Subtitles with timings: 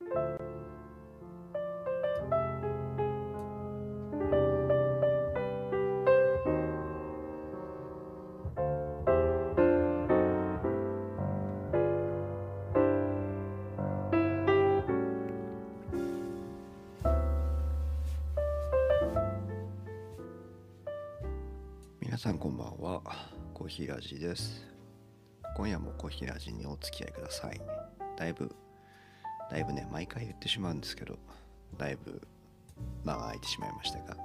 [0.00, 0.08] 皆
[22.16, 23.02] さんこんばんは。
[23.52, 24.66] コーヒーラジです。
[25.54, 27.60] 今夜もコーヒーラジにお付き合いください。
[28.16, 28.50] だいぶ
[29.50, 31.18] だいぶね毎回言ってしまうんですけど
[31.76, 32.20] だいぶ
[33.04, 34.16] 間が空いてしまいましたが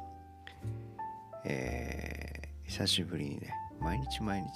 [1.48, 4.50] えー、久しぶりにね毎日毎日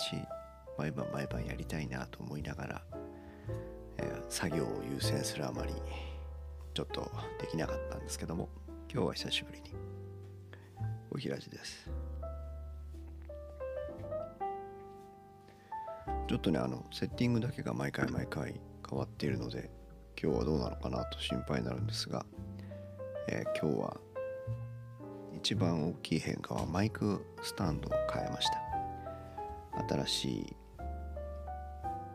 [0.77, 2.81] 毎晩毎晩やりたいなと思いながら、
[3.97, 5.73] えー作業を優先するあまり
[6.75, 8.47] ちょっとできなかったんですけども
[8.91, 9.71] 今日は久しぶりに
[11.09, 11.89] コーヒーラジです。
[16.27, 19.71] ちょっとねあのセッティングだけが毎回毎回変わっているので
[20.21, 22.25] 今日はどうなのかなと心配になるんですが、
[23.29, 23.97] えー今日は
[25.33, 28.69] 一番大きい変化はマイクスタンドを変えました。
[29.87, 30.55] 新しい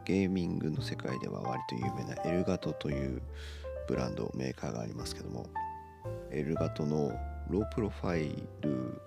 [0.04, 3.22] ゲーミングの世界では割と有名な Elgato という
[3.88, 5.46] ブランドメーカーがありますけども
[6.30, 7.12] Elgato の
[7.48, 9.00] low profile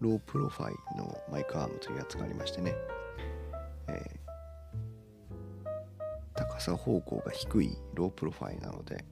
[0.00, 2.74] low profile のマイクアームというやつがありましてね
[6.58, 9.04] 高さ方向が低い low profile なので、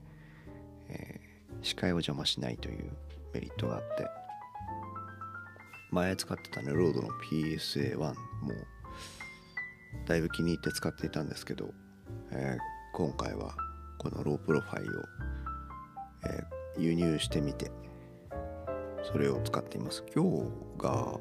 [0.89, 1.27] えー
[1.63, 2.91] 視界を邪魔しないという
[3.33, 4.05] メリットがあって
[5.89, 8.13] 前使ってたね RODE の PSA1 も
[10.05, 11.71] だいぶ気に入って使っていたんですけど、
[12.31, 13.55] えー今回は
[13.97, 14.91] この low profile を、
[16.25, 17.71] えー輸入してみて
[19.11, 20.03] それを使っています。
[20.13, 21.19] 今日が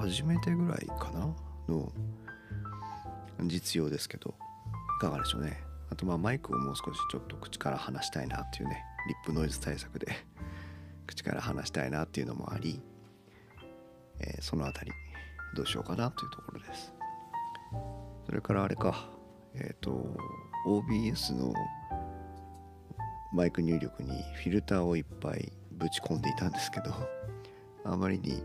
[0.00, 1.28] 初めてぐらいかな
[1.68, 1.92] の
[3.44, 4.34] 実用ですけど
[4.98, 5.62] いかがでしょうね。
[5.90, 10.08] あとまあマイクをもう少しちょっと口から離したいなっていうねリップノイズ対策で
[11.06, 12.82] 口から離したいなっていうのもあり、
[14.18, 14.90] えーそのあたり
[15.54, 16.92] どうしようかなというところです。
[18.26, 19.08] それからあれか
[19.54, 20.04] えっ、と
[20.66, 21.54] OBS の
[23.32, 26.92] マイク入力にフィルターをいっぱいぶち込んでいたんですけど
[27.88, 28.42] あまりに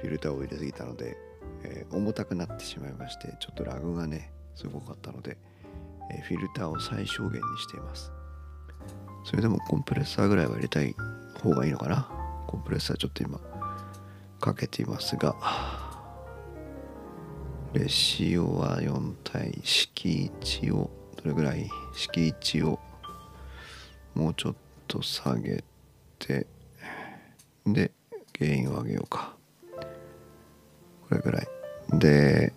[0.00, 1.16] フィルターを入れすぎたので、
[1.62, 5.38] えー重たくなってしまいましてちょっとラグがねすごかったので、
[6.20, 8.12] フィルターを最小限にしています。
[9.24, 10.94] それでもコンプレッサーぐらいは入れたい
[11.40, 12.08] 方がいいのかな？
[12.46, 13.40] コンプレッサーちょっと今
[14.40, 15.34] かけていますが。
[17.72, 21.70] レシオは4対敷地をどれぐらい？
[21.94, 22.78] 敷地を
[24.14, 24.54] もうちょっ
[24.86, 25.64] と下げ
[26.18, 26.46] て
[27.66, 27.92] で
[28.38, 29.34] 原因を上げようか。
[31.08, 31.48] これぐらい。
[31.92, 32.52] で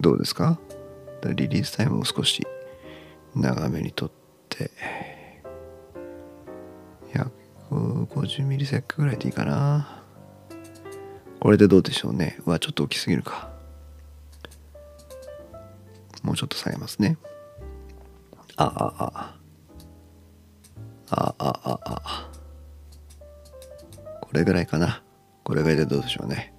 [0.00, 0.58] どうですか？
[1.22, 2.44] リリースタイムを少し
[3.34, 4.10] 長めにとっ
[4.48, 4.70] て
[7.70, 10.02] 150ミリセックぐらいでいいかな。
[11.40, 12.38] これでどうでしょうね。
[12.44, 13.50] うわちょっと大きすぎるか。
[16.22, 17.16] もうちょっと下げますね。
[18.56, 19.36] ああああ。
[21.10, 22.30] ああああ。
[24.20, 25.02] これぐらいかな。
[25.44, 26.52] これぐらいでどうでしょうね。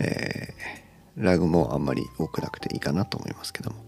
[0.00, 3.84] えー、ラグもあんまり多くなくていいかなと思いますけども、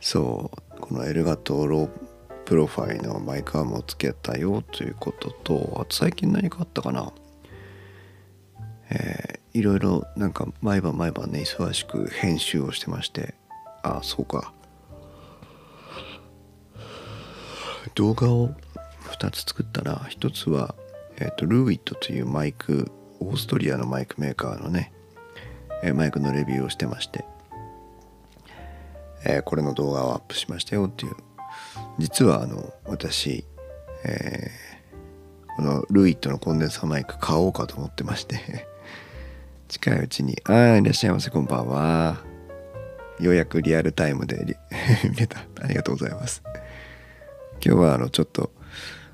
[0.00, 1.88] そうこの Elgato low
[2.44, 7.12] profile のマイクアームをつけたよということとあと最近何かあったかな。
[8.90, 13.34] えーいろいろなんか毎晩毎晩ね忙しく編集をしてまして。
[13.82, 14.52] ああそうか。
[17.94, 18.50] 動画を
[19.04, 20.74] 2つ作ったら1つは、
[21.16, 24.92] えー、と LEWITT というマイクオーストリアのマイクメーカーのね、
[25.82, 27.24] えマイクのレビューをしてまして、
[29.24, 31.12] えこれの動画をアップしましたよっていう。
[31.98, 33.44] 実はあの私、
[34.04, 34.70] えー
[35.56, 38.66] このルイットのコンデンサーマイク買おうかと思ってまして
[39.68, 42.24] 近いうちに「ああいらっしゃいませこんばんは」
[43.20, 44.56] ようやくリアルタイムで
[45.04, 45.40] 見れた。
[45.60, 46.42] ありがとうございます。
[47.62, 48.50] 今日はあのちょっと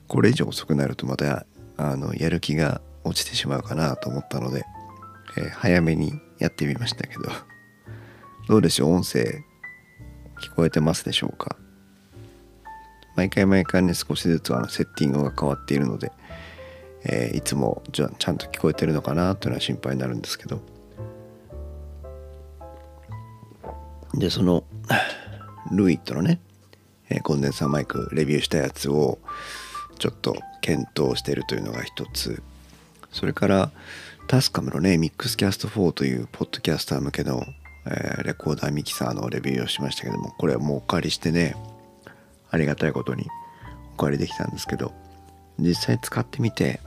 [0.06, 1.46] これ以上遅くなるとまた
[1.76, 4.64] あのやる気が落ちてしまうかなと思ったので、
[5.36, 7.22] えー早めにやってみましたけど。
[8.48, 8.94] どうでしょう？
[8.94, 9.42] 音声
[10.40, 11.56] 聞こえてますでしょうか？
[13.16, 16.12] 毎回毎回ね少しずつあのセッティングが変わっているので、
[17.04, 19.34] えーいつもじゃちゃんと聞こえてるのかな？
[19.34, 20.60] というのは心配になるんですけど。
[24.14, 24.64] でその
[25.72, 26.40] ルイットのね、
[27.08, 29.18] えーコンデンサーマイクレビューしたやつを
[29.98, 32.42] ちょっと検討しているというのが一つ。
[33.10, 33.70] それから
[34.26, 37.44] タスカムのねミックスキャスト4というポッドキャスター向けの
[37.86, 41.56] えー、レコーダーミキサーのレビューをしましたけどもこれはもうお借りしてね
[42.50, 43.26] ありがたいことに
[43.94, 44.92] お借りできたんですけど
[45.58, 46.80] 実際使ってみて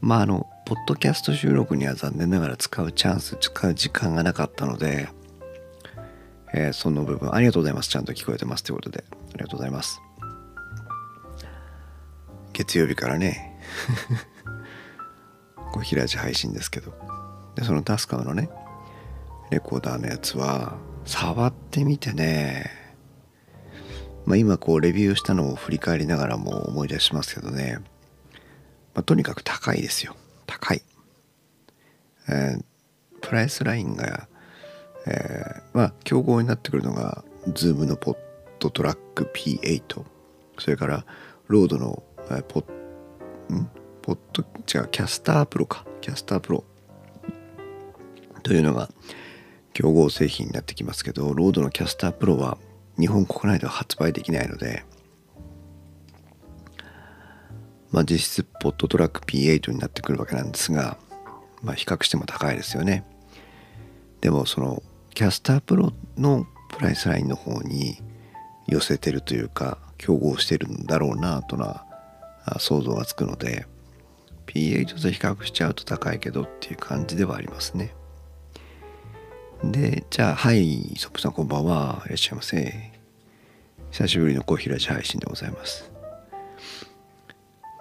[0.00, 5.08] まああのポッドキャスト収録には残念ながら使うチャンス使う時間がなかったので、
[6.52, 7.88] えー、その部分ありがとうございます。
[7.88, 10.00] ちゃんと聞こえてますということでありがとうございます。
[12.52, 13.60] 月曜日からね。
[15.72, 16.92] こう平地配信ですけど。
[17.54, 18.48] でそのタスカーのね
[19.50, 22.70] レコーダーのやつは触ってみてね。
[24.24, 27.78] まあ今こうレビューしたのを振り返りながらも思い出しますけどね、
[28.94, 30.14] まあ、とにかく高いですよ。
[30.46, 30.82] 高い、
[32.28, 32.64] えー、
[33.20, 34.28] プライスラインが、
[35.06, 38.16] えー、まあ競合になってくるのが Zoom のポッ
[38.58, 40.04] トトラック P8
[40.58, 41.04] それから
[41.48, 43.68] RODE の、えー、ポッん？
[44.02, 45.84] ポッド違う Caster Pro か。
[46.00, 46.64] Caster Pro。
[48.42, 48.90] というのが
[49.72, 52.58] 競合製品になってきますけど RODE の Caster Pro は
[52.98, 54.84] 日本国内では発売できないので
[57.90, 60.98] まあ実質ポットトラック P8 になってくるわけなんですが
[61.62, 63.04] まあ比較しても高いですよね。
[64.20, 64.82] でもその
[65.14, 67.98] キャスタープロのプライスラインの方に
[68.66, 71.84] 寄せてるというか競合してるんだろうなとな
[72.58, 73.66] 想像がつくので
[74.46, 77.94] P8 と比較しちゃうと高いけどっていう感じではありますね
[79.64, 82.02] で、じゃあ、はい、ソップさんこんばんは。
[82.06, 82.92] いらっしゃいませ。
[83.92, 85.92] 久しぶりのコーヒーラジ配信でございます。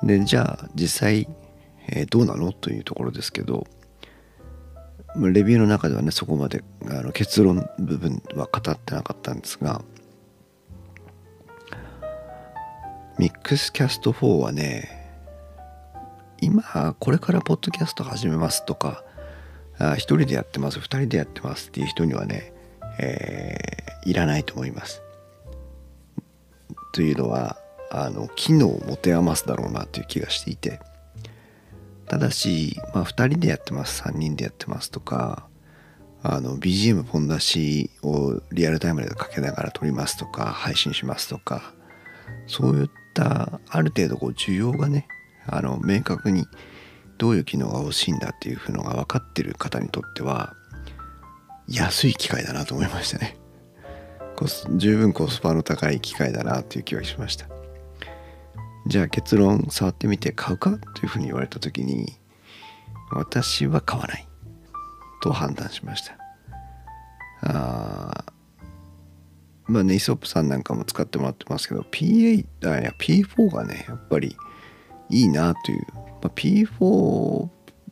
[0.03, 1.27] で、じゃあ、実際、
[1.87, 3.65] えー、どうなのというところですけど、
[5.15, 9.81] レビューの中ではね、そこまであの結論部分は語ってなかったんですが、
[13.17, 15.00] ミックスキャスト4はね、
[16.41, 19.03] 今、これからポッドキャスト始めますとか、
[19.77, 22.53] あ1人でやってます2人でやってますっていう人にはね、
[22.99, 25.01] えー、いらないと思います。
[26.93, 27.57] というのは
[27.89, 30.79] あの機能を持て余すだろうなという気がしていて
[32.07, 35.47] ただし、まあ、2人でやってます3人でやってますとか
[36.23, 41.73] あの BGM ポン出しをリアルタイムでかけながら撮りますとか配信しますとか
[42.47, 45.07] そういったある程度こう需要がね
[45.51, 46.47] あの明確に
[47.17, 50.55] どういう機能が欲しいんだっていうのが分かってる方にとっては
[51.67, 53.37] 安い機械だなと思いましたね。
[54.75, 57.47] 十分コスパの高い機械だなっていう気がしました。
[58.87, 62.17] じゃあ結論触ってみて買うかというふうに言われた時に
[63.11, 64.27] 私は買わない
[65.21, 66.17] と判断しました。
[67.43, 68.25] あ
[69.65, 74.35] まあねイソップさんなんかも使ってもらってますけど P8 あいや P4 がねやっぱり
[75.11, 75.87] いいなという。
[75.93, 77.49] まあ、P4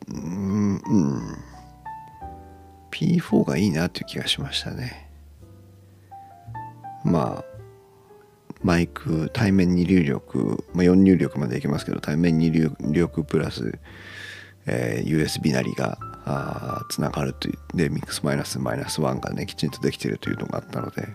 [0.08, 1.38] うん、うん、
[2.90, 5.10] P4 がいいなという気がしましたね。
[7.04, 7.50] まあ
[8.62, 13.78] マイク対面入力、まあ、4入力までいけますけど対面入力プラス、
[14.66, 15.98] えー、USB なりが
[16.90, 17.58] つながるという。
[17.74, 21.08] でミックスマイナスマイナス1がねきちんとできてるというのがあったので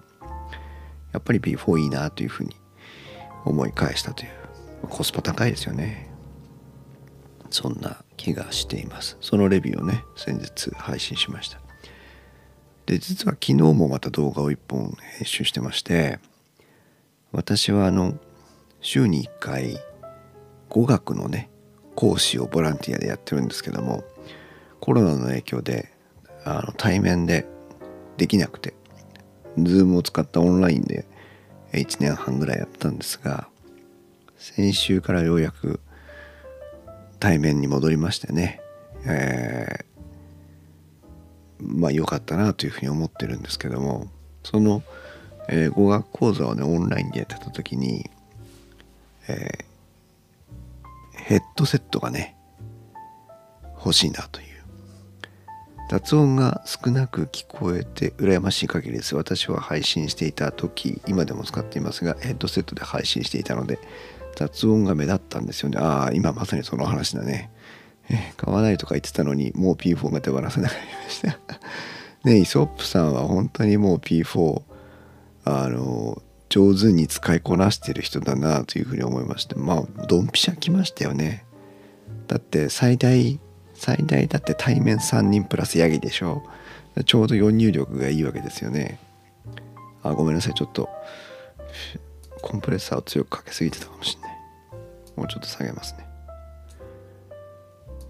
[1.14, 2.56] やっぱり P4 いいなというふうに
[3.46, 4.45] 思い返したという。
[4.88, 6.10] コスパ高いですよね。
[7.50, 9.18] そんな気がしています。
[9.22, 11.60] そのレビューをね先日配信しました。
[12.86, 16.20] で実は昨日もまた動画を1本編集してまして
[17.32, 18.14] 私はあの
[18.82, 19.80] 週に1回
[20.70, 21.50] 語学のね
[21.96, 24.04] 講師をボランティアでやってるんですけども
[24.80, 25.92] コロナの影響で
[26.44, 27.48] あの対面で
[28.18, 28.76] できなくて
[29.58, 31.08] Zoom を使ったオンラインで
[31.72, 33.48] 1年半ぐらいやったんですが
[34.54, 35.80] 先週からようやく
[37.20, 38.62] 対面に戻りましてね、
[39.04, 44.08] えー、まあ良かったなというふうに思ってるんですけども。
[44.44, 44.84] その、
[45.50, 48.12] えー、語学講座をねオンラインでやってた時に、
[49.28, 52.38] えー、ヘッドセットがね
[53.80, 54.46] 欲しいなという。
[55.90, 59.16] 雑音が少なく聞こえて羨ましい限りです。
[59.16, 63.80] 私は配信していた時今でも使っていますがヘッドセットで配信していたので
[64.36, 65.78] 雑音が目立ったんですよね。
[65.80, 67.52] ああ、今まさにその話だね。
[68.10, 70.70] え買わないとか言ってたのに、もう P4 が手放せなくなり
[71.04, 71.40] ました。
[72.24, 74.62] ねイソップさんは本当にもう P4、
[75.46, 81.46] あの、上手に使いこなしてる人だなというふうに思いまして、まあ、ドンピシャ来ましたよね。
[82.28, 83.40] だって最大、
[83.74, 86.44] 最大だって対面3人プラスヤギでしょ。
[87.06, 89.00] ちょうど4入力がいいわけですよね。
[90.02, 90.54] あ、ごめんなさい。
[90.54, 90.88] ちょっと、
[92.46, 94.38] コンプレッサーを強くかけすぎてたかもしれない。
[95.16, 96.08] もうちょっと下げますね。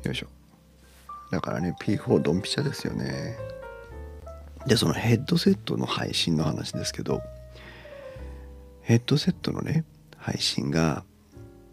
[0.04, 0.28] よいしょ。
[1.32, 3.38] だからね P4 ドンピシャですよね。
[4.68, 7.22] でそのヘッドセットの配信の話ですけど
[8.82, 9.86] ヘッドセットのね
[10.18, 11.06] 配信が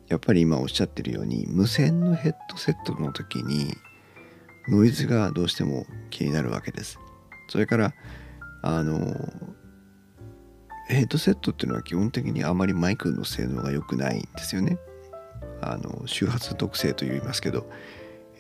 [0.07, 3.75] やっぱり今おっしゃってるように無線のヘッドセットの時に
[4.69, 7.01] ノイズがどうしても気になるわけです。
[7.49, 7.93] それから
[8.63, 9.17] あの
[10.89, 14.79] ヘッドセットっていうのは基本的にあまりマイクの性能が良くないんですよね
[15.61, 17.71] あの周波数特性と言いますけど、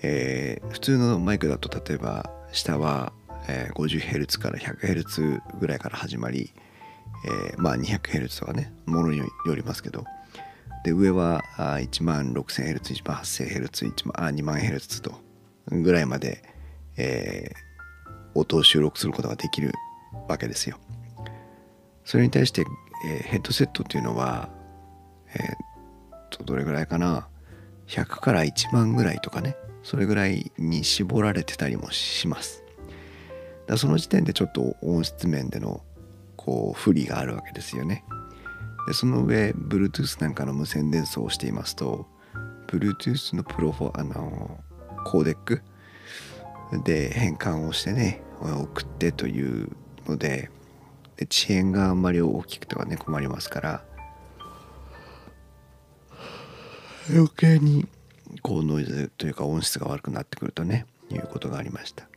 [0.02, 3.12] えー、普通のマイクだと例えば下は、
[3.48, 6.52] えー、50Hz から 100Hz ぐらいから始まり、
[7.26, 10.04] えー、まあ 200Hz とかねものによりますけど
[10.84, 15.14] で上は1万 6000Hz、1万 8000Hz、1万あ2万 Hz と
[15.70, 16.42] ぐらいまで、
[16.96, 19.72] えー、音を収録することができる
[20.28, 20.78] わけですよ。
[22.04, 22.64] それに対して、
[23.06, 24.48] えー、ヘッドセットっていうのは、
[25.34, 27.28] えー、とどれぐらいかな
[27.86, 32.64] ？100から1万ぐらいとかねそれぐらいに絞られてたりもします。
[33.66, 35.82] だその時点でちょっと音質面での
[36.36, 38.04] こう不利があるわけですよね。
[38.86, 42.06] でその上 Bluetooth なんかの無線伝送をしていますと
[42.66, 44.58] Bluetooth のプロフォあの
[45.04, 45.62] コーデック
[46.84, 49.68] で変換をしてね送ってという
[50.06, 50.50] ので
[51.22, 53.84] で遅延があんまり大きくてはね困りますから。
[57.10, 57.86] 余計に
[58.42, 62.08] こうノイズというか音質が悪くなってくるとねいうことがありました。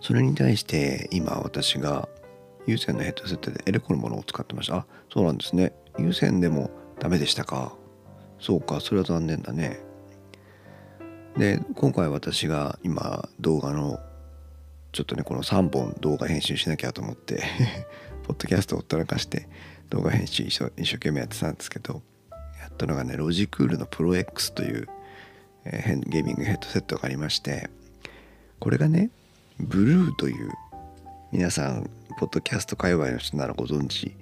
[0.00, 2.08] それに対して今私が
[2.66, 4.76] 有線のヘッドセットでエレコのものを使ってました。
[4.76, 5.72] あそうなんですね。
[5.98, 7.74] 有線でもダメでしたか。
[8.38, 9.80] そうかそれは残念だね。
[11.36, 13.98] で今回私が今動画の
[14.92, 17.42] ちょっとねこの3本動画編集しなきゃと思って
[18.26, 19.48] ポッドキャストをほったらかして
[19.88, 22.02] 動画編集一生懸命やってたんですけど
[22.60, 24.88] やったのがねロジクールのプロ X という、
[25.64, 27.70] えー、ゲーミングヘッドセットがありまして
[28.58, 29.10] これがね
[29.58, 30.50] ブルーという
[31.32, 34.14] 皆さんポッドキャスト界隈の人ならご存知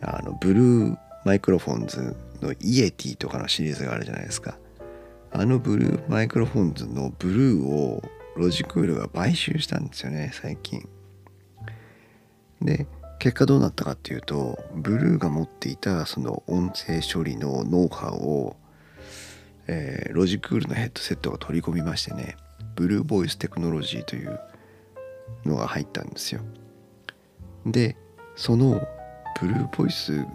[0.00, 4.56] あのブルーマイクロフォンズのイエティとかのシリーズがあるじゃないですか。
[5.30, 8.02] あのブルーマイクロフォンズのブルーを
[8.36, 10.88] ロジクールが買収したんですよね最近。
[12.60, 12.86] で
[13.18, 18.56] 結果どうなったかっていうとブルーが持っていたその音声処理のノウハウを、
[19.68, 22.36] えー、ロジクールのヘッドセットが取り込みましてね
[22.74, 24.40] ブルーボイステクノロジーという
[25.44, 26.40] のが入ったんですよ。
[27.66, 27.96] で
[28.34, 28.80] その
[29.40, 30.26] ブルーボイス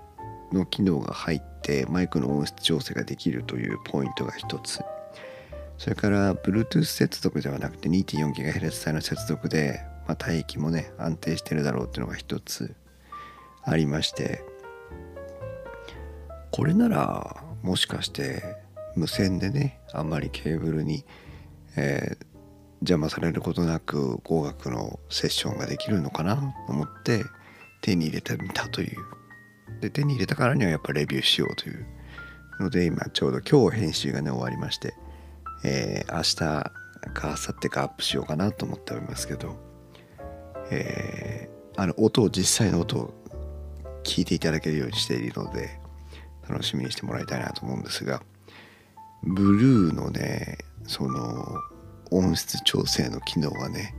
[0.53, 4.81] の機能が入ってマイクの音質調整ができるというポイントが一つ。
[5.77, 12.75] それから Bluetooth 接続ではなくて 2.4GHz 帯の接続で、まあ、帯域もね安定してるだろうっていうのが一つ
[13.63, 14.43] ありまして
[16.51, 18.41] これならもしかして
[18.95, 21.05] 無線でねあんまりケーブルに、
[21.75, 22.25] えー、
[22.81, 26.35] 邪魔されることなく語学のセッションができるのかな
[26.67, 27.23] と思って
[27.81, 28.97] 手に入れてみたという。
[29.81, 31.85] で手に入れたからにはやっぱレビューしようという
[32.59, 34.95] ので今ちょうど今日編集がね終わりまして
[35.63, 36.35] えー、明日
[37.13, 39.55] か明後日かアップしようかなと思っておりますけど、
[40.71, 43.13] えー、あの音を実際の音を
[44.03, 45.79] 聞いていただけるようにしているので
[46.47, 48.21] 楽しみにしてもらいたいなと思うんですが
[49.23, 51.45] ブルーのねその
[52.11, 53.95] 音質調整の機能がね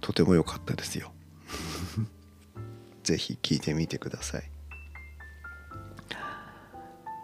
[0.00, 1.12] とても良かったですよ。
[3.02, 4.50] 是非聞いてみてください。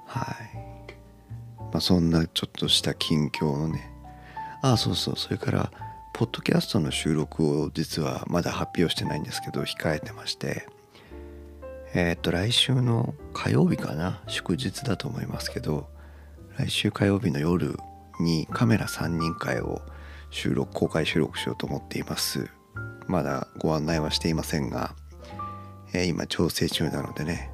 [0.07, 0.72] はい。
[1.73, 3.91] まあ、そんなちょっとした近況のね。
[4.62, 5.17] ああそうそう。
[5.17, 5.73] それから
[6.12, 10.67] ポッドキャストの収録を実はまだ発表してないんですけど控えてまして。
[11.95, 14.23] えっ、と来週の火曜日かな？
[14.26, 15.88] 祝日だと思いますけど
[16.57, 17.76] 来週火曜日の夜
[18.21, 19.83] にカメラ3人会を
[20.31, 22.49] 収録公開収録しようと思っています。
[23.07, 24.95] まだご案内はしていませんが、
[25.93, 27.52] えー、今調整中なのでね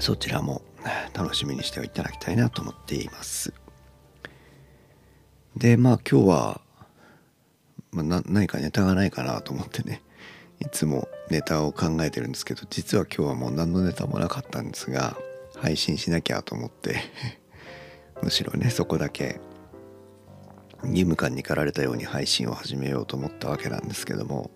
[0.00, 0.62] そちらも
[1.12, 3.52] 楽しみにしていただきたいなと思っています。
[5.56, 6.60] でまあ今日は、
[7.92, 10.02] まあ、何かネタがないかなと思ってね
[10.60, 15.16] いつもネタを考えてるんですけど実は今日はもう何のネタもなかったんですが
[15.56, 17.00] 配信しなきゃと思って
[18.22, 19.40] むしろねそこだけ
[20.82, 24.50] 義務感に駆られたように配信を始めようと思ったわけなんですけども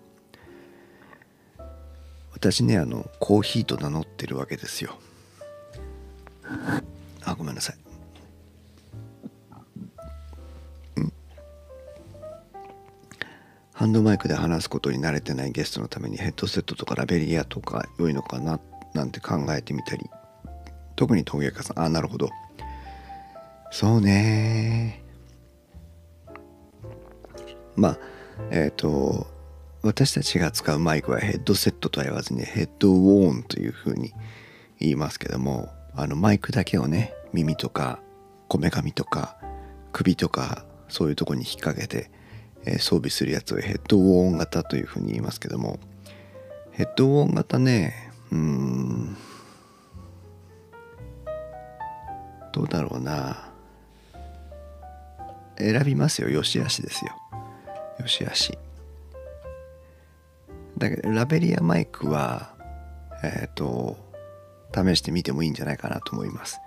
[2.33, 4.97] 私ねあのコーヒーと名乗ってるわけですよ。
[7.25, 7.75] あごめんなさい。
[11.01, 11.13] ん。
[13.73, 18.59] ハンドマイクで話すことに慣れてないゲストのためにヘッドセットとかラベリアとか良いのかな
[18.93, 20.09] なんて考えてみたり。
[20.95, 21.79] 特に峠かさん。
[21.79, 22.29] あなるほど。
[23.71, 25.03] そうね。
[27.75, 27.99] まあ
[28.51, 29.27] えっ、と
[29.81, 34.13] 私たちが使うマイクはヘッドセットとは言わずにヘッドウォーンというふうに
[34.79, 35.69] 言いますけども
[36.01, 37.99] あのマイクだけをね耳とか
[38.47, 39.37] こめかみとか
[39.91, 42.09] 首とかそういうとこに引っ掛けて、
[42.65, 45.79] えー装備するやつをヘッドウォーン型というふうに言いますけども。
[46.71, 49.17] ヘッドウォーン型ねうん
[52.53, 53.49] どうだろうな。
[55.57, 56.29] 選びますよ。
[56.29, 57.11] よしあしですよ。
[57.99, 58.57] よしあし。
[60.77, 62.53] だけどラベリアマイクは
[63.23, 64.08] えっ、と
[64.73, 66.59] 試してみてもいいんじゃないかなと思います。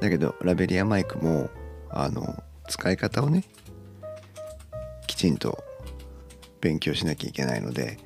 [0.00, 1.50] だけどラベリアマイクも
[1.90, 3.44] あの使い方をね
[5.06, 5.62] きちんと
[6.60, 7.98] 勉強しなきゃいけないので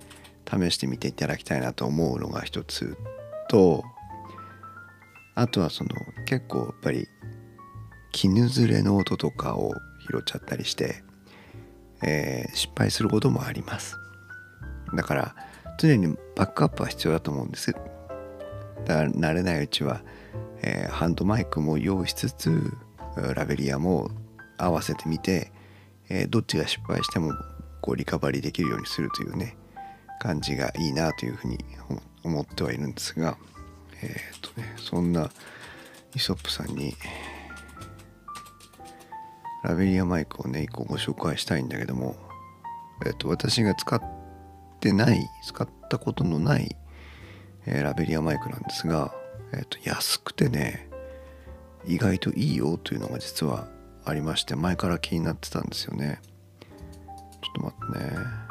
[0.48, 2.96] 試してみていただきたいなと思うのが一つ
[3.48, 3.84] と
[5.34, 5.90] あとはその
[6.26, 7.06] 結構やっぱり
[8.12, 9.72] 絹ずれの音とかを
[10.08, 11.02] 拾っちゃったりして、
[12.02, 13.96] えー失敗することもあります。
[14.94, 15.34] だから
[15.78, 17.74] 常にバックアップは必要だと思うんです。
[18.84, 20.02] だ慣れないうちは、
[20.62, 22.72] えーハンドマイクも用意しつつ
[23.34, 24.10] ラベリアも
[24.58, 25.52] 合わせてみて、
[26.08, 27.32] えーどっちが失敗しても
[27.80, 29.56] こうリカバリーできるようにするというね
[30.20, 31.58] 感じがいいなというふうに
[32.22, 33.36] 思ってはいるんですが
[34.02, 34.10] えっ、
[34.40, 35.30] とねそんな
[36.14, 36.94] イソップさんに
[39.64, 42.16] ラベリアマイクをね一個ご紹介したいんだけども、
[43.06, 44.00] えっと私が使っ
[44.80, 46.76] てない使ったことのない、
[47.66, 49.14] えーラベリアマイクなんですが、
[49.52, 50.88] えっと安くてね
[51.86, 53.68] 意外といいよというのが実は
[54.04, 56.20] ありまして前から気になってたんですよね。
[57.42, 58.44] ちょっと待ってね。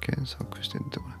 [0.00, 1.20] 検索してみてもらう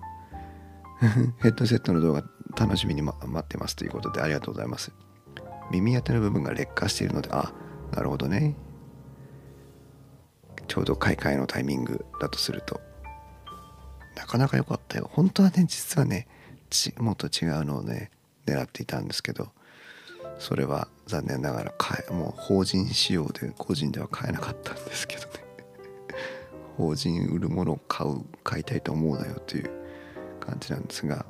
[1.42, 2.24] ヘッドセットの動画
[2.56, 3.76] 楽しみに、ま、待ってます。
[3.76, 4.92] ということでありがとうございます。
[5.70, 7.52] 耳当ての部分が劣化しているのであ
[7.92, 8.56] なるほどね。
[10.66, 12.80] ちょうど買い替えのタイミングだとすると。
[14.16, 15.08] なかなか良かったよ。
[15.12, 16.26] 本当はね実はね
[16.70, 18.10] ちもっと違うのをね
[18.46, 19.48] 狙っていたんですけど
[20.38, 25.28] それは残念ながら買えもう法人仕様で個人では買えなかったんですけどね。
[26.78, 29.70] 法人売るものを買う買いたいと思うなよという
[30.40, 31.26] 感じなんですが。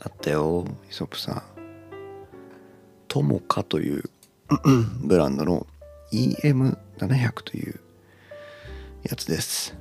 [0.00, 0.64] あったよ。
[0.90, 1.42] イソップさん
[3.08, 4.04] トモカという
[5.00, 5.66] ブランドの
[6.12, 7.80] EM700 という
[9.02, 9.74] やつです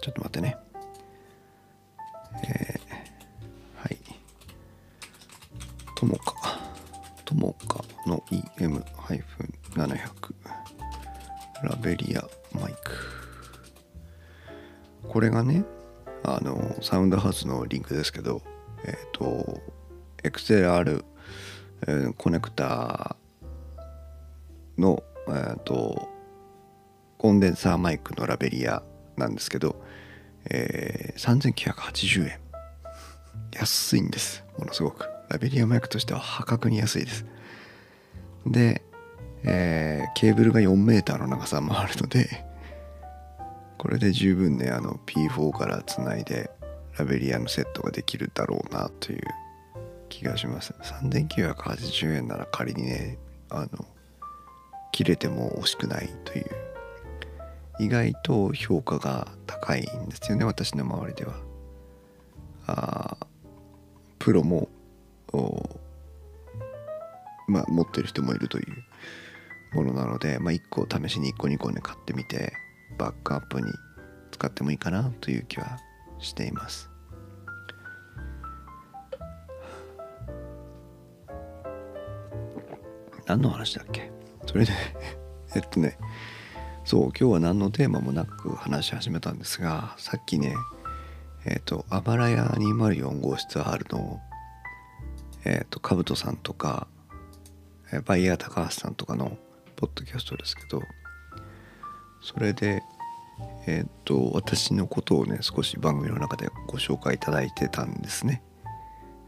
[0.00, 0.56] ちょっと待ってね。
[2.44, 2.78] えー
[3.76, 3.98] はい。
[5.96, 6.58] トモカ
[7.24, 10.34] トモカの EM-700
[11.62, 12.78] ラベリアマイク。
[15.08, 15.64] これがね
[16.24, 18.42] あのサウンドハウスのリンクですけど
[18.84, 19.60] えっ、と
[20.22, 21.04] XLR、
[21.86, 23.16] えーコネクタ
[24.76, 26.08] のえー、と
[27.18, 28.82] コンデンサーマイクのラベリア
[29.18, 29.76] なんですけど、
[30.50, 32.38] えー、3980円。
[33.52, 34.44] 安いんです。
[34.58, 35.08] ものすごく。
[35.28, 37.26] ラベリアマイクとしては破格に安いです。
[38.46, 38.82] で、
[39.44, 42.44] えーケーブルが 4m の長さもあるので
[43.76, 46.50] これで十分ねあの P4 からつないで
[46.98, 49.22] ラベリアのセットができるだろうなという
[50.08, 50.74] 気がします。
[50.82, 53.18] 3980円なら仮にね
[53.50, 53.86] あの
[54.90, 56.46] 切れても惜しくないという
[57.78, 61.34] 意外と評価が高いんですよね私の周りでは。
[62.66, 63.26] あー
[64.18, 64.68] プロも
[67.46, 68.66] まあ持ってる人もいるという
[69.74, 72.52] ものなので、まあ、1個試しに1個2個ね買ってみて
[72.98, 73.72] バックアップに
[74.32, 75.78] 使ってもいいかなという気は
[76.18, 76.90] しています。
[83.26, 84.10] 何の話だっけ？
[84.46, 84.72] それで
[85.54, 85.96] えっとね
[86.88, 90.54] そう今日は何のテーマもなく話し始めたんですがさっきね
[91.44, 94.22] えっ、とあばらや204号室 R の
[95.44, 96.86] えっ、とかぶとさんとか
[97.92, 99.36] えバイヤー高橋さんとかの
[99.76, 100.80] ポッドキャストですけど
[102.22, 102.82] それで
[103.66, 108.42] えっ、と私のことをね少し番組の中でご紹介いただいてたんですね。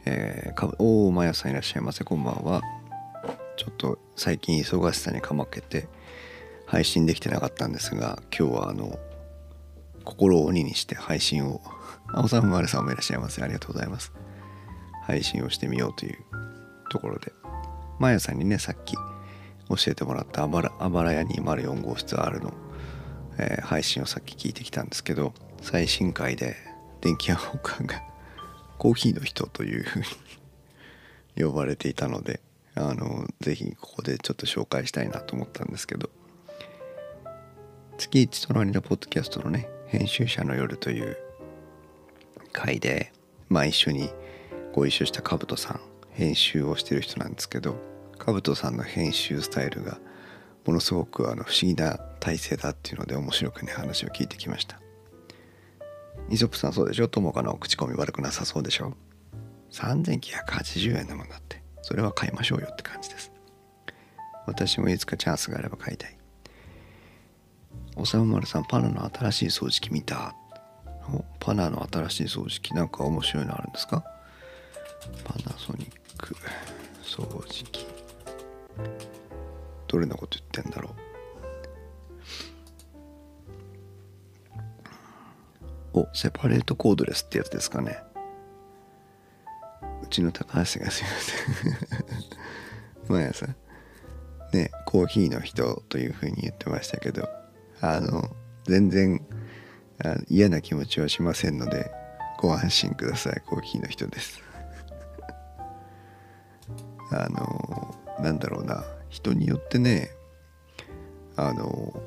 [0.07, 2.63] えー、かおおまやさんいらっしゃいませこんばんは。
[3.59, 5.89] ちょっと最近忙しさにかまけて
[6.71, 8.97] 配信できてなかったんですが今日はあの
[10.05, 11.61] 心を鬼にして配信を
[12.13, 14.13] 青さんまるさんもいらっしゃいませありがとうございます。
[15.03, 16.19] 配信をしてみようという
[16.89, 17.33] ところで
[17.99, 19.01] まやさんにねさっき教
[19.89, 22.53] えてもらったあばらあばらや204号室 R の、
[23.39, 26.55] えー配信をさっき聞いてきたんですけど最新回で
[27.01, 28.01] 電気屋ウォーカーが
[28.79, 30.07] コーヒーの人というふうに
[31.45, 32.41] 呼ばれていたので、
[32.77, 36.11] あのぜひここでちょっと紹介したいなと思ったんですけど
[38.01, 41.19] 月一隣のポッドキャストのね編集者の夜という
[42.51, 43.13] 回で
[43.51, 44.11] まあ一緒に
[44.73, 45.81] ご一緒したカブトさん
[46.13, 47.77] 編集をしてる人なんですけど
[48.17, 49.99] カブトさんの編集スタイルが
[50.65, 54.81] ものすごくあの不思議な体制だっていうので面白くね話を聞いてきました。
[56.31, 57.09] イソップさんそうでしょ？
[57.09, 58.95] 友果の口コミ悪くなさそうでしょ
[59.73, 61.63] ？3980円だもんだって。
[61.83, 63.31] それは買いましょうよって感じです。
[64.47, 66.17] 私もいつかチャンスがあれば買いたい。
[67.97, 70.35] おさむまるさんパナの新しい掃除機見た。
[71.39, 74.05] パナの新しい掃除機なんか面白いのあるんですか？
[75.25, 76.37] パナソニック
[77.03, 77.87] 掃除機。
[79.89, 80.95] どれのこと言ってんだろ
[85.93, 86.01] う？
[86.01, 87.99] おセパレートコードレスってやつですかね。
[90.03, 91.05] うちの高橋がすいません。
[93.09, 93.47] 毎朝
[94.53, 97.29] ねコーヒーの人というふうに言ってましたけど。
[97.81, 98.29] あの
[98.65, 99.25] 全然
[100.29, 101.91] 嫌な気持ちはしませんので
[102.39, 103.43] ご安心ください。
[103.47, 104.43] コーヒーの人です。
[107.13, 108.85] あのなんだろうな。
[109.11, 110.11] 人によってね
[111.37, 112.03] あの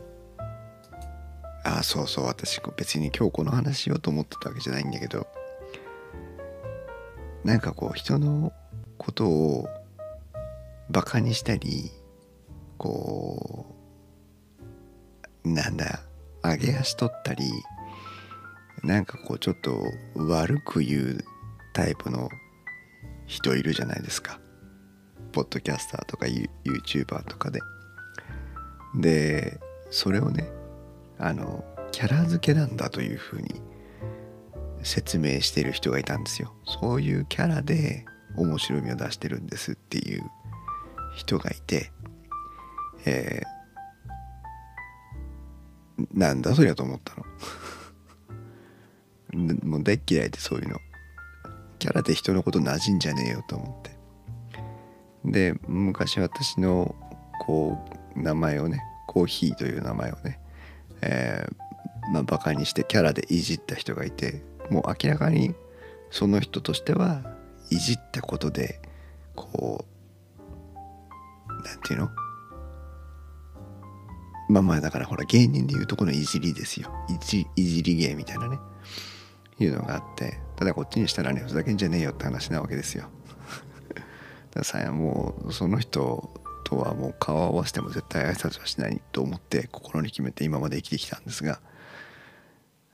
[1.64, 5.28] あそうそう私別に今日この話しようと思ってたわけじゃないんだけど
[7.44, 8.54] なんかこう人の
[8.98, 9.68] ことを
[10.90, 11.92] バカにしたり
[12.78, 13.62] こう
[15.43, 16.01] なんだ
[16.43, 17.45] 上げ足取ったり
[18.84, 19.82] なんかこうちょっと
[20.15, 21.25] 悪く言う
[21.73, 22.29] タイプの
[23.25, 24.39] 人いるじゃないですか。
[25.32, 27.62] ポッドキャスターとか YouTuber とかで。
[28.95, 30.51] でそれをね
[31.17, 33.62] あのキャラ付けなんだというふうに
[34.84, 36.53] 説明してる人がいたんですよ。
[36.65, 40.23] そういうキャラで面白みを出してるんですっていう
[41.15, 41.91] 人がいて
[43.06, 43.41] え、
[46.13, 47.23] なんだそりゃと思ったの。
[49.63, 50.77] もう大っ嫌いでそういうの。
[51.79, 53.93] キャラで人のこと馴染んじゃねえよと思って。
[55.25, 56.95] で昔私の
[57.39, 57.77] こ
[58.15, 60.39] う名前をねコーヒーという名前をね、
[61.01, 65.56] えー、まあバカにしてキャラでいじった人がいてもう明らかに
[66.10, 67.21] その人としては
[67.69, 68.82] いじったことで
[69.36, 69.86] こ
[71.47, 72.23] うなんていうの？
[74.54, 76.92] まあまあだからほら芸人でいうとこのいじりですよ。
[77.10, 78.60] いじいじり芸みたいなね。
[79.60, 80.39] いうのがあって。
[80.56, 83.10] ただこっちにしたらねふざけんじゃねえよって話なわけですよ。
[83.89, 84.06] だか
[84.54, 86.30] らさもうその人
[86.66, 91.60] とはもう顔を合わせても絶対挨拶はしないと思って心に決めて今まで生きてきたんですが。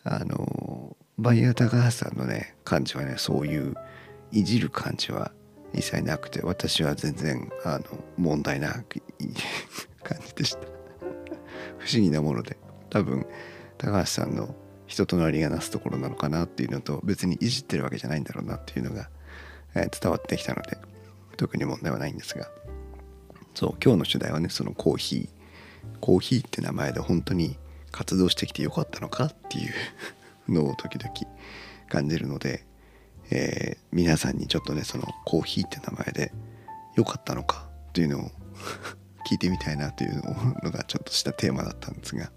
[0.05, 3.75] あのバイヤー高橋さんのね感じはねそういう
[4.31, 5.33] いじる感じは
[5.73, 7.83] 一切なくて私は全然あの
[8.17, 9.01] 問題なく
[10.01, 10.78] 感じでした。
[11.79, 12.57] 不思議なもので
[12.89, 13.25] 多分
[13.77, 14.55] 高橋さんの
[14.87, 19.09] 人となりがなすところなのかなっていうのと別にいじってるわけじゃないんだろうなっていうのが、
[19.75, 20.77] えー、伝わってきたので
[21.37, 22.49] 特に問題はないんですが
[23.53, 25.39] そう今日の主題はねそのコーヒー。
[25.99, 27.57] コーヒーって名前で本当に
[27.91, 29.73] 活動してきてよかったのかっていう
[30.51, 31.13] のを時々
[31.87, 32.65] 感じるので、
[33.31, 36.31] えー、皆さんにちょっとねそのコーヒーって名前で
[36.95, 38.31] よかったのかっていうのを
[39.29, 40.21] 聞いてみたいなという
[40.63, 42.31] のがちょっとしたテーマだったんですが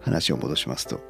[0.00, 1.00] 話を戻しますと、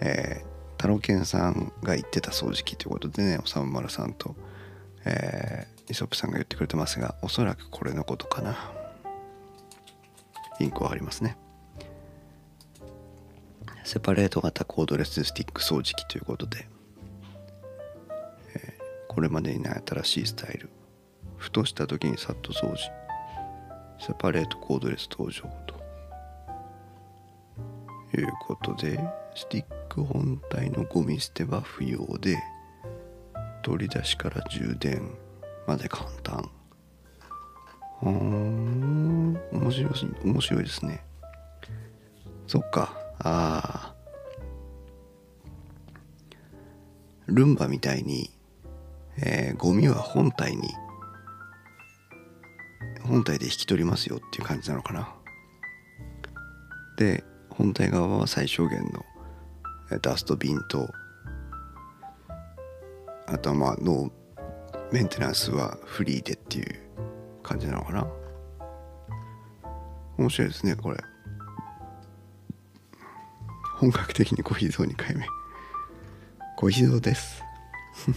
[0.00, 0.46] えー、
[0.78, 4.34] タロケンさんが言ってた掃除機ということでねおさむまるさんと
[5.04, 8.56] えー、イソップさんが言ってくれてますがおそらくこれのことかな。
[10.60, 11.36] インクはありますね。
[13.84, 16.68] セパレート型コードレススティック掃除機ということで、
[18.54, 20.68] えー、これまでにない新しいスタイル
[21.38, 22.76] ふとした時にさっと掃除
[23.98, 25.78] セパレートコードレス登場と。
[28.16, 28.98] いうことで
[29.34, 32.38] スティック本体のゴミ捨ては不要で
[33.62, 35.14] 取り出しから充電
[35.66, 36.50] まで簡単。
[38.00, 39.92] うん面白い
[40.24, 41.04] 面白いですね。
[42.46, 42.96] そっか。
[43.20, 43.94] ああ
[47.26, 48.30] ルンバみたいに、
[49.18, 50.68] えー、ゴミは本体に
[53.08, 55.08] 本体で引き取りますよっていう感じなのかな。
[56.96, 59.04] で本体側は最小限の
[60.02, 60.88] ダストビンと
[63.26, 64.12] あとはまあの
[64.92, 66.78] メンテナンスはフリーでっていう
[67.42, 68.06] 感じなのかな。
[70.18, 70.98] 面白いですねこれ。
[73.76, 75.24] 本格的にコーヒー像2回目
[76.56, 77.42] コーヒー像です。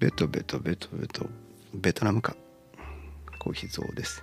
[0.00, 1.30] ベトベトベトベト。
[1.72, 2.34] ベトナムか。
[3.40, 4.22] コヒー像です。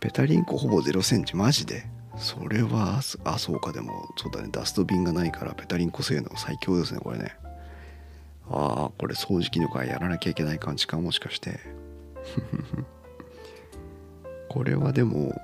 [0.00, 1.36] ペタリンコほぼ0センチ。
[1.36, 1.86] マジで？
[2.16, 3.70] それはあそうか。
[3.70, 4.48] でもそうだね。
[4.50, 7.36] ダストビンがないからペタリンコ性能最強ですねこれね。
[8.50, 11.60] ああこれ掃除機の会やらなきゃいけない感じかもしかして。
[14.48, 15.40] これはでも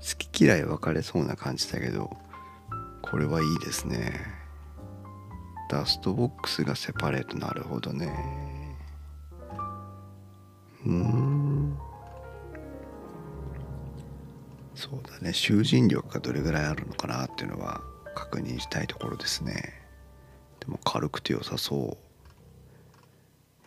[0.00, 2.16] 好き嫌い分かれそうな感じだけど
[3.02, 4.20] これはいいですね。
[5.68, 7.36] ダストボックスがセパレート。
[7.36, 8.76] なるほどね。
[10.86, 11.43] うん。
[14.74, 15.32] そうだね。
[15.32, 17.80] 囚人力がどれぐらいあるのかなっていうのは
[18.14, 19.80] 確認したいところですね。
[20.60, 21.96] でも軽くて良さそう。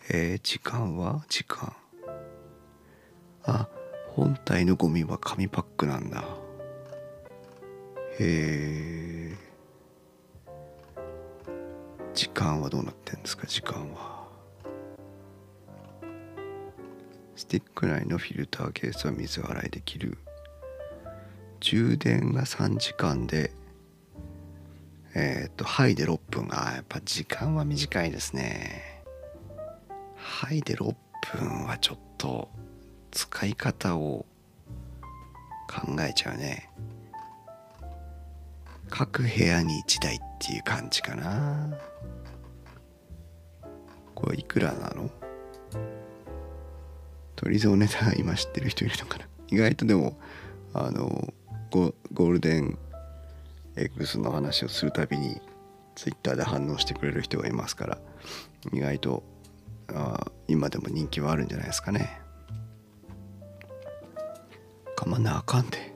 [0.09, 1.25] えー、時間は？
[1.29, 1.73] 時間。
[3.45, 3.67] あ
[4.09, 6.23] 本体のゴミは紙パックなんだ。
[8.19, 9.37] へえ
[12.13, 13.45] 時間はどうなってんですか？
[13.47, 14.27] 時間は。
[17.35, 20.17] スティック内のフィルターケースは水洗いできる。
[21.59, 23.51] 充電が3時間で
[25.15, 26.47] えっ、とはいで6分。
[26.51, 29.03] あやっぱ時間は短いですね。
[30.15, 30.93] はいで6
[31.33, 32.49] 分はちょっと
[33.11, 34.25] 使い方を
[35.67, 36.69] 考えちゃうね。
[38.89, 41.73] 各部屋に1台っていう感じかな。
[44.13, 45.09] これいくらなの？
[47.35, 49.27] 鳥蔵ネタ今知ってる人いるのかな？
[49.47, 50.17] 意外とでも
[50.73, 51.33] あの
[51.71, 52.77] ゴールデン
[53.75, 55.41] エッグスの話をするたびに
[55.95, 57.97] ツイッターで反応してくれる人がいますから
[58.73, 59.23] 意外と
[59.89, 62.19] あ今でも人気はあるんじゃないですかね。
[64.95, 65.93] かまなあかんで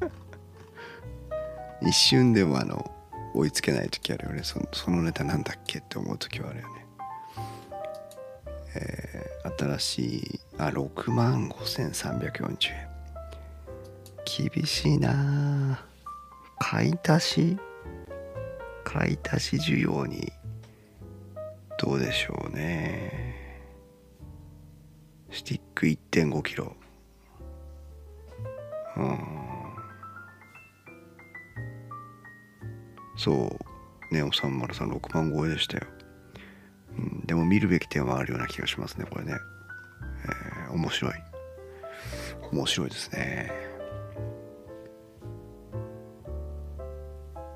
[1.82, 2.90] 一瞬でもあの
[3.34, 5.80] 追いつけない時あるよねそそのネタなんだっけ？
[5.80, 6.86] って思う時はあるよね。
[8.76, 12.85] えー、新しいあ6万5340円
[14.26, 15.86] 厳しいな。
[16.58, 17.56] 買い足し？
[18.84, 20.32] 買い足し需要に。
[21.78, 23.70] どうでしょうね。
[25.30, 26.74] スティック1 5キロ。
[28.96, 29.18] うん。
[33.16, 33.66] そう。
[34.14, 35.86] ねおさんまさん6万超えでしたよ、
[36.96, 39.32] うん、でも見るべき点はあるような気がしますねこれね、
[40.68, 41.12] えー、面白い。
[42.52, 43.50] 面白いですね。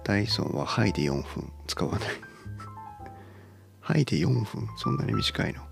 [0.04, 2.00] ダイソンはハイで4分使わない。
[3.80, 4.68] ハイで4分？
[4.76, 5.62] そんなに短いの？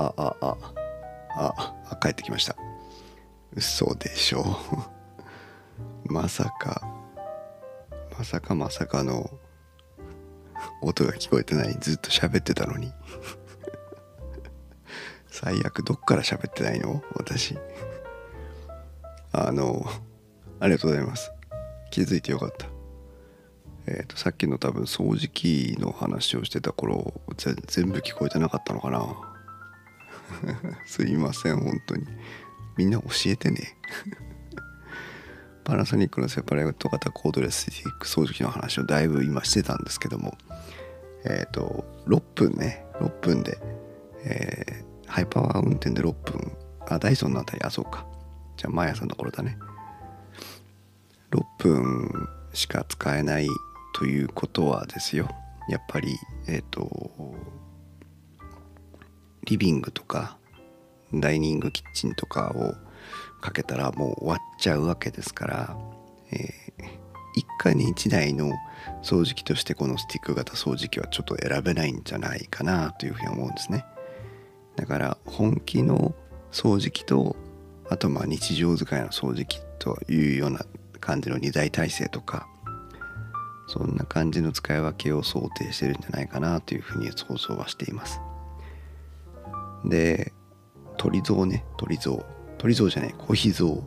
[0.00, 0.56] あ、あ、あ、
[1.36, 2.56] あ、あ、帰ってきました。
[3.54, 4.44] 嘘でしょ。
[6.04, 6.82] まさか、
[8.16, 9.30] まさかまさかの
[10.80, 11.76] 音が聞こえてない。
[11.80, 12.92] ずっと喋ってたのに。
[15.28, 17.02] 最悪どっから喋ってないの？
[17.14, 17.58] 私。
[19.32, 19.86] あの
[20.58, 21.30] ありがとうございます。
[21.90, 22.66] 気づいてよかった。
[23.86, 29.29] えっ、ー、とさっきの多分掃除機の話をしてた頃全部聞こえてなかったのかな。
[30.86, 32.06] すいません本当に。
[32.76, 33.76] みんな教えてね。
[35.64, 40.36] パナソニックのセパレート型コードレスティック掃除機の話をだいぶ今してたんですけども。
[41.24, 42.84] えっ、ー、と6分ね。
[43.00, 43.58] 6分で、
[44.24, 46.52] えー、ハイパワー運転で6分。
[46.88, 47.62] あダイソンのあたり。
[47.62, 48.06] あそうか。
[48.56, 49.58] じゃあ毎朝のところだね。
[51.30, 53.46] 6分しか使えない
[53.94, 55.28] ということはですよ。
[55.68, 56.16] やっぱり
[56.48, 56.80] えっ、ー、と
[59.44, 60.38] リビングとか
[61.12, 62.74] ダイニングキッチンとかを
[63.40, 65.76] かけたらもう終わっちゃうわけですから、
[66.30, 66.50] えー、
[67.34, 68.52] 一家に一台の
[69.02, 73.84] 掃除機としてこのスティック型掃除機はちょっと選べないんじゃないかなというふうに思うんですね。
[74.76, 76.14] だから本気の
[76.52, 77.36] 掃除機と
[77.88, 80.64] あとまあ日常使いの掃除機というような
[81.00, 82.46] 感じの2台体制とか
[83.66, 88.20] そんな感じの使い分けを想定してるんじゃないかなというふうに想像はしています。
[89.84, 90.32] で
[90.96, 92.24] 鳥像ね鳥像
[92.58, 93.82] 鳥像じゃない小秘像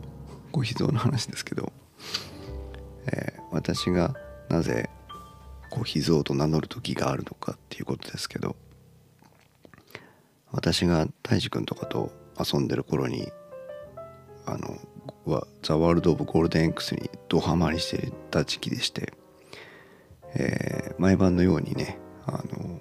[0.52, 1.72] 小秘像の話ですけど、
[3.06, 4.14] えー、私が
[4.48, 4.90] なぜ
[5.70, 8.56] 小秘蔵と名乗る時があるのかっていうことですけど。
[10.54, 13.28] 私が泰治君とかと遊んでる頃に
[14.46, 14.78] あの
[15.26, 19.14] は「ザ・ワールド・オブ・ゴールデン X」にドハマりしてた時期でして、
[20.36, 22.80] えー、毎晩のようにねあの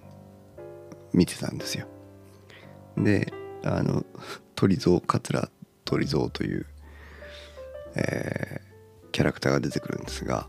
[1.13, 1.87] 見てたんですよ。
[2.97, 4.05] であの
[4.55, 5.49] 鳥蔵桂
[5.85, 6.65] 鳥蔵という、
[7.95, 10.47] えー、キャラクターが出てくるんですが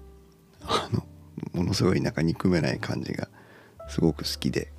[0.62, 1.04] あの
[1.52, 3.28] ものすごいなんか憎めない感じが
[3.88, 4.72] すごく好きで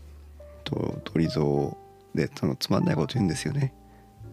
[0.63, 1.75] と鳥蔵
[2.13, 3.73] でそのつまんないこと言うんですよね。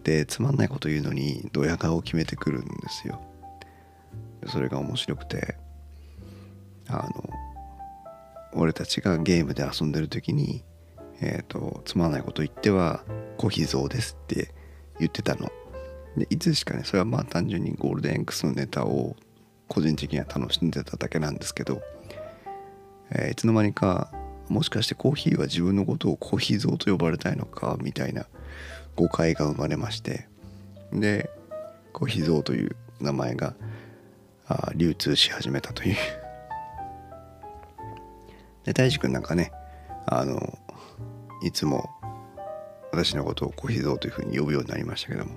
[0.03, 3.21] でつまんないこと言うのにドヤ顔を決めてくるんですよ。
[4.47, 5.55] それが面白くて
[6.87, 7.29] あの
[8.53, 10.63] 俺たちがゲームで遊んでる時に
[11.21, 13.03] え、ー、とつまんないこと言っては
[13.37, 14.53] 「小秘蔵です」って
[14.99, 15.51] 言ってたの。
[16.17, 19.15] でいつしかねそれはまあ単純にゴールデン X のネタを
[19.67, 21.81] 個人的には楽しんでただけなんですけど、
[23.09, 24.11] えー、いつの間にか
[24.49, 28.27] もしかしてコーヒーは自分のことをコーヒー像と呼ばれたいのかみたいな
[28.95, 30.27] 誤解が生まれまして
[30.91, 31.29] で
[31.93, 33.55] コーヒー像という名前が
[34.47, 35.95] あ流通し始めたという。
[38.65, 39.51] で大志くんなんかね
[40.05, 40.57] あの
[41.43, 41.89] いつも
[42.91, 45.31] 私のことをコーヒーというふうに呼ぶようになりましたけども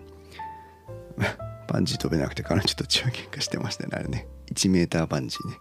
[1.67, 4.29] バンジー飛べなくて彼女と血は喧嘩してましたねあれね。
[4.53, 5.59] 1メーターバンジーね。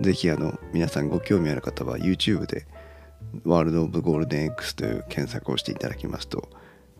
[0.00, 2.66] ぜひあの皆さんご興味ある方は YouTube で
[3.44, 6.48] ワールド・オブ・ゴールデン X という検索をしていただきますと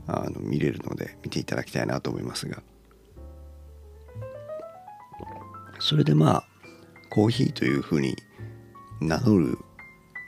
[0.07, 2.62] あの見れるので見ていただきたいなと思いますが。
[5.81, 6.45] それでまあ
[7.11, 8.14] コーヒーというふうに
[9.01, 9.59] 名乗る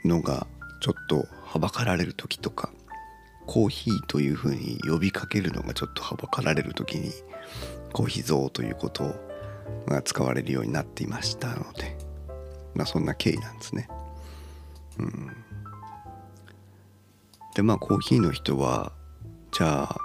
[0.03, 0.45] のが
[0.81, 2.71] ちょっとはばかられる時とか
[3.45, 7.11] コーヒーというふうに呼びかけるのがちょっとはばかられる時に
[7.93, 9.15] コーヒー像ということ
[9.87, 11.97] が使われるようになっていましたので
[12.75, 13.87] まあそんな経緯なんですね。
[14.99, 15.31] うん、
[17.55, 18.91] でまあコーヒーの人は
[19.51, 19.97] じゃあ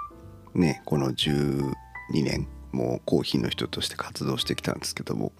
[0.55, 1.73] ねこの12
[2.11, 5.31] 年もうコーヒーの人として活動してきたんですけども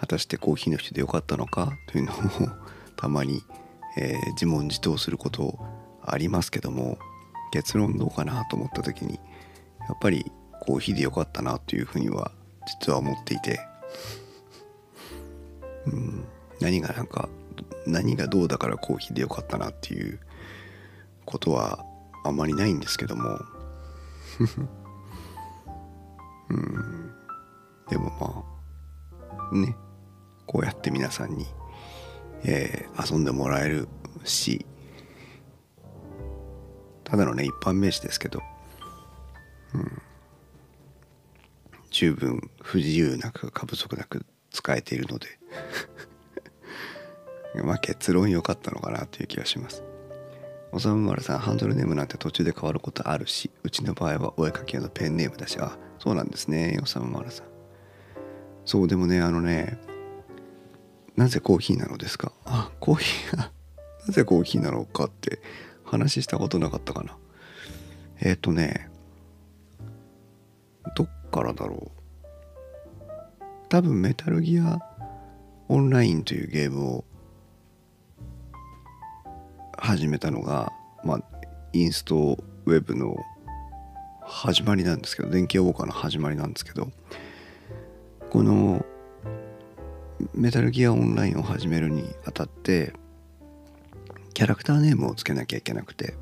[0.00, 2.16] 果たしてコーヒーの人でよかったのかというのを
[2.96, 3.42] たまに、
[3.96, 5.58] えー、自問自答すること
[6.02, 6.98] ありますけども
[7.52, 9.20] 結論どうかなと思った時に
[9.88, 12.32] やっぱりコーヒーでよかったなというふうには
[12.66, 13.60] 実は思っていて、
[15.86, 16.24] うん、
[16.60, 17.28] 何がなんか
[17.86, 20.18] 何がどうだからコーヒーでよかったなっていう
[21.24, 21.84] ことは
[22.24, 23.38] あんまりないんですけども。
[26.50, 27.12] うん。
[27.88, 28.44] でもま
[29.50, 29.74] あね。
[30.46, 31.46] こうやって皆さんに、
[32.44, 33.88] えー、遊んでもらえる
[34.24, 34.64] し、
[37.04, 38.42] ただのね一般名詞ですけど、
[39.74, 40.02] うん、
[41.90, 45.26] 十分不自由なく過不足なく使えているので
[47.64, 49.82] まあ結論良かったのかなという気がします。
[50.70, 57.46] おさむまるさんハンドルネームなんて途中で変わることあるしうちの場合はお絵かき用のペンネームだしあそうなんですねおさむまるさん。
[58.66, 59.78] そうでもねあのね
[61.18, 62.32] なぜコーヒーなのですか？
[62.44, 63.50] あコーヒーが
[64.06, 65.40] なぜコーヒーなのかって
[65.84, 67.16] 話したことなかったかな？
[68.20, 68.88] えっ、ー、とね
[70.94, 71.90] どっからだろう？
[73.68, 74.78] 多分メタルギア
[75.68, 77.04] オンラインというゲームを
[79.76, 81.22] 始めたのがまあ
[81.72, 83.16] インストウェブの
[84.22, 86.92] 始まりなんですけど電気ウォーカーの始まりなんですけど
[88.30, 88.86] この
[90.34, 92.92] メタルギアオンラインを始めるにあたって
[94.34, 96.14] キャラクターネームをつけなきゃいけなくて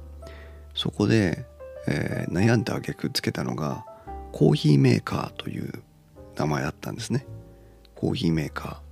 [0.74, 1.46] そこで、
[1.88, 3.84] えー、悩んだ挙句つけたのが
[4.32, 5.82] コーヒーメーカーという
[6.36, 7.26] 名前だったんですね。
[7.94, 8.82] コーヒーメーカ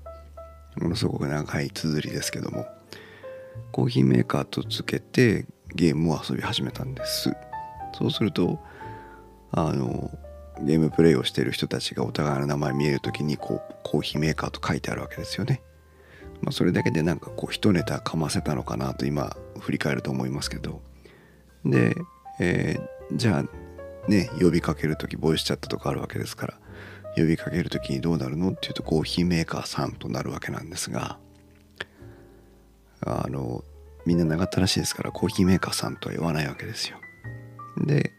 [0.76, 0.82] ー。
[0.82, 2.66] ものすごく長い綴りですけども。
[3.70, 7.30] コーヒーメーカーとつけてゲームを遊び始めたんです。
[7.92, 8.58] そうすると
[9.52, 10.10] あの
[10.60, 15.62] ゲームプレイをしている人たちがお互いの名前見える時にこうコーヒーメーカーと書いてあるわけですよね。
[16.42, 20.82] まあ、それだけでなんかこう一ネタかませたのかなと今振り返ると思いますけど
[21.64, 21.94] で、
[22.38, 26.58] えー、じゃあね呼びかける時ボイスチャットとかあるわけですから
[27.16, 31.18] 呼びかける時にどうなるのっていうとコーヒーメーカーさんとなるわけなんですが
[33.06, 33.64] あの
[34.04, 36.98] みんな長ったらしいですからコーヒーメーカーさんとは言わないわけですよ。
[37.78, 38.12] で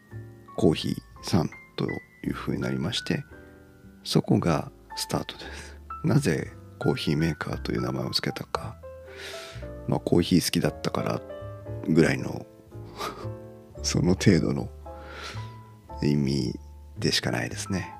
[0.56, 1.86] コーヒーさんと
[2.26, 3.24] いうふうになりまして
[4.04, 5.76] そこがスタートです。
[6.04, 8.76] なぜコーヒーメーカーという名前を付けたか。
[9.88, 11.20] まあコーヒー好きだったから
[11.88, 12.46] ぐらいの
[13.82, 14.70] その程度の
[16.02, 16.58] 意味
[16.98, 17.94] でしかないですね。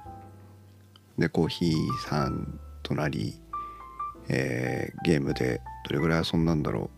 [1.18, 3.40] でコーヒーさんとなり、
[4.28, 6.90] えー、ゲームでどれぐらい遊んだんだろ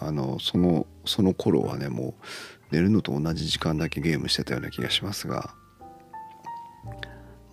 [0.00, 0.04] う。
[0.04, 2.14] あのそのその頃はねもう
[2.70, 5.54] 寝るのと同じ時間だけゲームしてたような気がしますが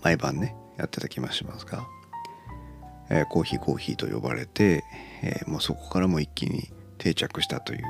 [0.06, 1.88] 毎晩ねやってた気がしますが、
[3.10, 4.84] えー、コーヒーコーヒーと呼ばれて、
[5.24, 7.84] えー、もうそこからも一気に定着したという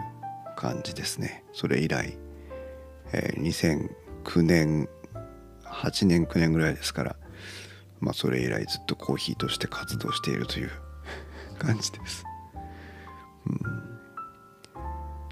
[0.56, 1.44] 感じですね。
[1.52, 2.18] それ以来、
[3.12, 3.90] えー、
[4.24, 4.88] 2009年
[5.66, 7.16] 8年9年ぐらいですから
[8.00, 10.72] まあそれ以来ずっとコーヒーとして活動しているという
[11.60, 12.24] 感じです、
[13.46, 13.60] うん。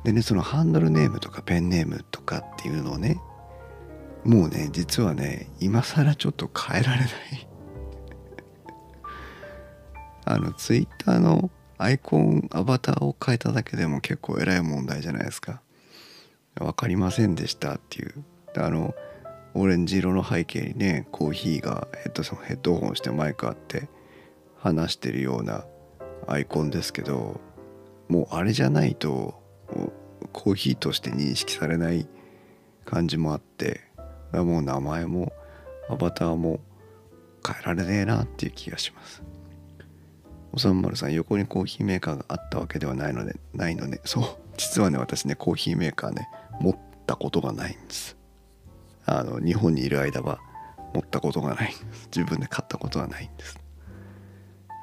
[0.04, 3.22] でねそのハンドルネームとかペンネームとかっていうのをね
[4.26, 7.10] もうね実はね今更ちょっと変えられない。
[10.26, 15.62] あのツイッターのアイコンアバターを変えただけでも結構えらい問題じゃないですか。
[16.56, 18.24] 分かりませんでしたっていう。
[18.56, 18.94] あの
[19.56, 23.88] オレンジ色の背景にねコーヒーがヘッドヘッドホンしてマイクあって
[24.58, 25.66] 話してるような
[26.28, 27.40] アイコンですけど
[28.08, 29.42] もうあれじゃないと
[30.32, 32.08] コーヒーとして認識されない
[32.86, 33.82] 感じもあって
[34.42, 35.34] もう名前も
[35.90, 36.60] アバターも
[37.46, 39.22] 変えられねえなっていう気がします。
[40.54, 44.24] おさんまるさん横にコーヒーメーカーがあったわけではないのでないのでそう
[44.56, 46.30] 実はね私ねコーヒーメーカーね
[46.62, 46.78] 持っ
[47.08, 48.16] たことがないんです。
[49.06, 50.40] あの日本にいる間は
[50.94, 51.74] 持ったことがない
[52.16, 53.60] 自分で買ったことはないんです。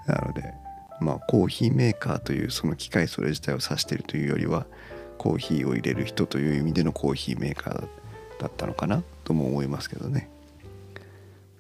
[0.07, 0.53] なので
[1.01, 4.67] まあコーヒーメーカーというその機械それ自体を指しているというよりは
[5.19, 7.89] コーヒーを入れる人という意味でのコーヒーメーカー
[8.41, 9.05] だったのかな。
[9.31, 10.29] とも思いますけどね。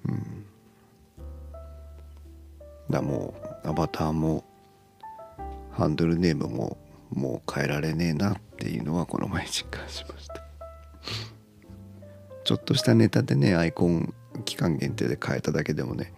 [0.08, 0.44] うん。
[2.90, 3.32] だも
[3.64, 4.42] うアバターも
[5.70, 6.76] ハンドルネームも
[7.14, 10.42] もう変えられねえなっていうのはこの前実感しました。
[12.42, 14.12] ちょっとしたネタでねアイコン
[14.44, 16.12] 期間限定で変えただけでもね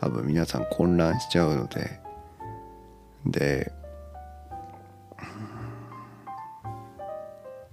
[0.00, 2.00] 多分皆さん混乱しちゃうので。
[3.26, 3.72] で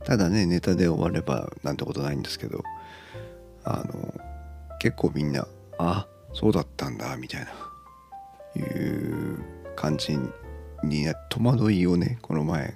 [0.03, 2.63] ただねネタで終わればなんてことないんですけど
[3.63, 4.13] あの
[4.79, 5.47] 結構みんな
[5.77, 6.07] 「あ。
[6.33, 7.51] そうだったんだ」みたいな
[8.55, 9.39] いう
[9.75, 10.17] 感じ
[10.83, 12.73] に戸惑いをねこの前、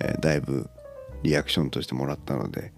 [0.00, 0.68] えー、だいぶ
[1.22, 2.72] リアクションとしてもらったので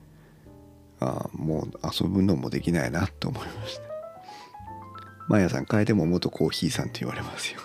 [1.01, 3.83] あもう遊ぶのもできないなと思いました。
[5.29, 7.61] マヤさん変えても元コーヒーさんって言われますよ。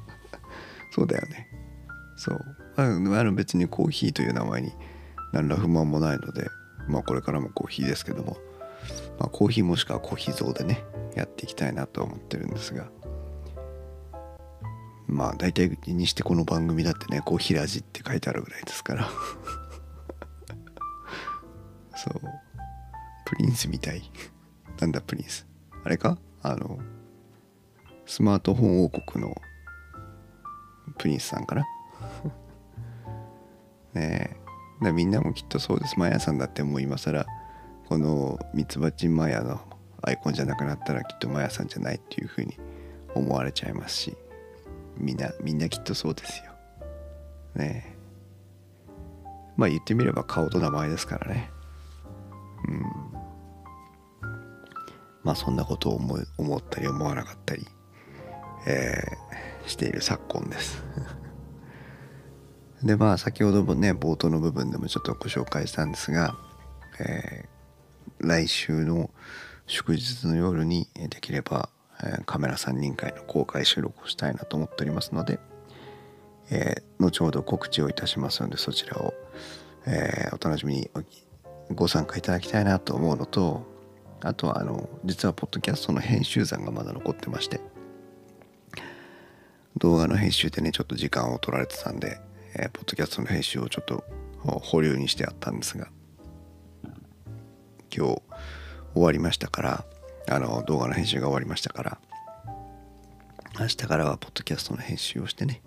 [0.94, 1.48] そうだよね。
[2.16, 2.40] そう。
[2.76, 4.72] あの別にコーヒーという名前に
[5.32, 6.48] 何ら不満もないので
[6.86, 8.38] まあこれからもコーヒーですけども、
[9.18, 12.88] まあ、コーヒーもしくはコーヒー像でねやっていきたいなと思ってるんですが。
[15.08, 19.08] まあ大体にしてこの番組だってねコーヒーラジって書いてあるぐらいですから。
[21.96, 22.20] そう。
[23.24, 24.10] プリンスみたい。
[24.80, 25.46] なんだプリンス？
[25.84, 26.18] あれか？
[26.42, 26.78] あの
[28.04, 29.34] スマートフォン王国の
[30.98, 31.64] プリンスさんかな？
[34.00, 34.36] ね
[34.82, 34.92] え。
[34.92, 35.98] みんなもきっとそうです。
[35.98, 37.24] マヤさんだってもう今更
[37.88, 39.60] このミツバチマヤの
[40.02, 42.58] アイコンじゃなくなったらきっとマヤさんじゃないっていうふうに
[43.14, 44.16] 思われちゃいますし
[44.98, 46.52] みんなみんなきっとそうですよ。
[47.54, 47.96] ねえ。
[49.56, 51.50] まあ言ってみれば顔と名前ですからね。
[52.66, 52.82] うん。
[55.22, 57.66] まあそんなことを思思ったり思わなかったり、
[58.66, 60.82] えー、している昨今です。
[62.82, 66.36] でまあ先ほどもね冒頭の部分でもちょっとご紹介したんですが、
[67.00, 67.48] え
[68.18, 69.10] 来週の
[69.66, 71.68] 祝日の夜にできれば、
[72.26, 75.38] カメラ3人会の公開収録をしたいなと思っておりますので、
[76.50, 79.14] えー、後ほど告知をいたしますのでそちらを、
[79.86, 80.90] えー、お楽しみに
[81.74, 83.64] ご参加いただきたいなと思うのと
[84.20, 87.60] あとはあの実はポッドキャストの編集残がまだ残ってまして
[89.78, 92.18] 動画の編集でねちょっと時間を取られてたんで、
[92.54, 94.04] えー、ポッドキャストの編集をちょっと
[94.42, 95.88] 保留にしてあったんですが
[97.94, 98.22] 今日
[98.94, 99.84] 終わりましたから
[100.28, 101.98] あの動画の編集が終わりましたから
[103.58, 105.62] 明日からはポッドキャストの編集をしてね、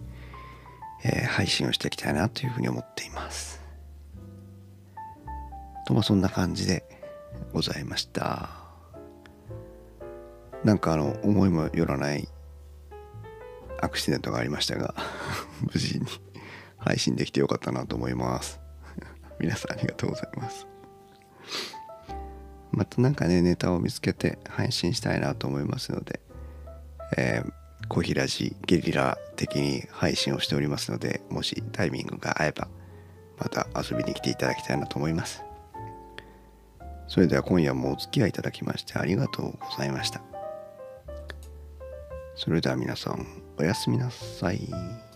[1.03, 3.59] えー、配信をしていきたいなというふうに思っています。
[5.87, 6.83] とまあそんな感じで
[7.51, 8.49] ございました。
[10.63, 12.27] なんかあの思いもよらない
[13.81, 14.93] アクシデントがありましたが
[15.73, 16.05] 無事に
[16.77, 18.59] 配信できてよかったなと思います。
[19.39, 20.67] 皆さんありがとうございます。
[22.71, 26.19] また何かねネタを見つけて配信したいなと思いますので、
[27.17, 32.67] えー、小平寺ゲリラ的に配信をしておりますのでもしタイミングが合えば
[33.37, 35.43] また遊びに来ていただきたいなと思います
[37.07, 40.21] それでは今夜もお付き合いいただきましてありがとうございました
[42.35, 43.25] それでは皆さん
[43.57, 45.08] おやすみなさい。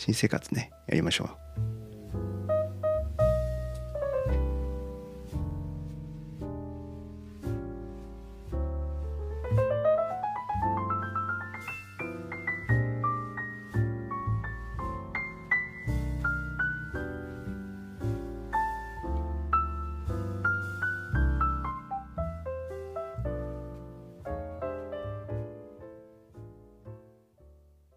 [0.00, 1.24] 新生活ねやりましょ
[1.56, 1.69] う。